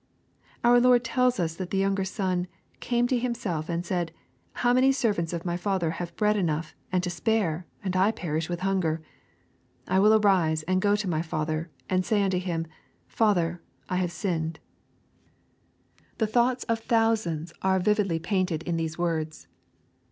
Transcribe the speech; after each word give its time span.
Our 0.63 0.79
Lord 0.79 1.03
tells 1.03 1.39
us 1.39 1.53
that 1.57 1.69
the 1.69 1.81
youuger 1.83 2.07
son" 2.07 2.47
came 2.89 3.05
to 3.05 3.19
himself 3.19 3.69
and 3.69 3.85
said, 3.85 4.11
how 4.65 4.73
many 4.73 4.91
servants 4.91 5.31
of 5.31 5.45
my 5.45 5.57
father 5.57 5.91
have 5.91 6.15
bread 6.15 6.35
enough 6.35 6.73
and 6.91 7.03
to 7.03 7.11
spare, 7.11 7.67
and 7.83 7.95
I 7.95 8.09
perish 8.09 8.49
with 8.49 8.61
hunger? 8.61 9.03
I 9.87 9.99
will 9.99 10.15
arise 10.19 10.63
and 10.63 10.81
go 10.81 10.95
to 10.95 11.07
my 11.07 11.21
father, 11.21 11.69
and 11.87 12.03
say 12.03 12.23
unto 12.23 12.39
him, 12.39 12.65
Father, 13.07 13.61
I 13.89 13.97
have 13.97 14.11
sinned." 14.11 14.57
The 16.17 16.25
thoughts 16.25 16.63
of 16.63 16.79
thousands 16.79 17.53
are 17.61 17.77
vividly 17.79 18.17
painted 18.17 18.63
in 18.63 18.77
these 18.77 18.97
LUKE, 18.97 18.97
CHAP. 18.97 18.97
XV. 18.97 19.01
183 19.01 19.45
woids. 19.45 19.47